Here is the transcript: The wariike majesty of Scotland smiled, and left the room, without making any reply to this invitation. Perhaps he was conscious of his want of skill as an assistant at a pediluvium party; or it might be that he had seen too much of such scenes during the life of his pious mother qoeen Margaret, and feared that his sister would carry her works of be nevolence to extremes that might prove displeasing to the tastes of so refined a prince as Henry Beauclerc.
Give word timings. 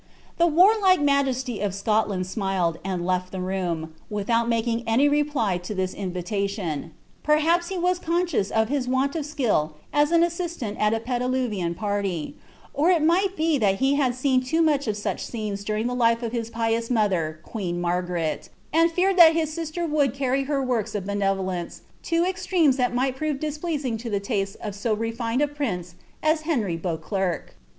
The 0.39 0.47
wariike 0.47 0.99
majesty 0.99 1.59
of 1.59 1.75
Scotland 1.75 2.25
smiled, 2.25 2.79
and 2.83 3.05
left 3.05 3.31
the 3.31 3.39
room, 3.39 3.93
without 4.09 4.49
making 4.49 4.83
any 4.87 5.07
reply 5.07 5.59
to 5.59 5.75
this 5.75 5.93
invitation. 5.93 6.89
Perhaps 7.21 7.67
he 7.67 7.77
was 7.77 7.99
conscious 7.99 8.49
of 8.49 8.67
his 8.67 8.87
want 8.87 9.15
of 9.15 9.27
skill 9.27 9.75
as 9.93 10.09
an 10.11 10.23
assistant 10.23 10.79
at 10.79 10.95
a 10.95 10.99
pediluvium 10.99 11.75
party; 11.75 12.35
or 12.73 12.89
it 12.89 13.03
might 13.03 13.35
be 13.37 13.59
that 13.59 13.75
he 13.75 13.93
had 13.93 14.15
seen 14.15 14.41
too 14.41 14.63
much 14.63 14.87
of 14.87 14.97
such 14.97 15.23
scenes 15.23 15.63
during 15.63 15.85
the 15.85 15.93
life 15.93 16.23
of 16.23 16.31
his 16.31 16.49
pious 16.49 16.89
mother 16.89 17.39
qoeen 17.45 17.77
Margaret, 17.79 18.49
and 18.73 18.89
feared 18.91 19.17
that 19.17 19.33
his 19.33 19.53
sister 19.53 19.85
would 19.85 20.15
carry 20.15 20.45
her 20.45 20.63
works 20.63 20.95
of 20.95 21.05
be 21.05 21.13
nevolence 21.13 21.81
to 22.09 22.23
extremes 22.25 22.75
that 22.77 22.95
might 22.95 23.15
prove 23.15 23.39
displeasing 23.39 23.97
to 23.97 24.09
the 24.09 24.19
tastes 24.19 24.55
of 24.55 24.73
so 24.73 24.95
refined 24.95 25.43
a 25.43 25.47
prince 25.47 25.93
as 26.23 26.41
Henry 26.41 26.75
Beauclerc. 26.75 27.55